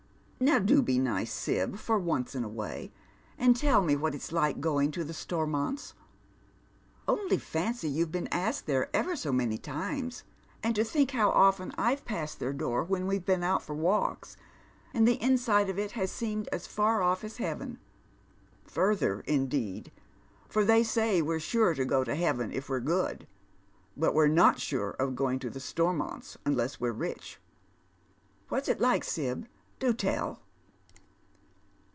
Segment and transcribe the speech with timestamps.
[0.43, 1.31] Now do be nice.
[1.31, 2.91] Sib, for once in a way,
[3.37, 5.93] and tell me what it's like going to the Stormonts.
[7.07, 10.23] Only fancy you're being asked there ever so many times;
[10.63, 14.35] and to think how often I've passed their door when we've been out for walks,
[14.95, 17.77] and the inside of it has seemed as far off as heaven;
[18.63, 19.91] further, indeed,
[20.49, 23.27] for they say we're sure to go to heaven if we're good,
[23.95, 27.39] but we're not wire of going to the Stor monts unless we're rich.
[28.49, 29.03] What's it hke.
[29.03, 29.45] Sib?
[29.79, 30.39] do tell."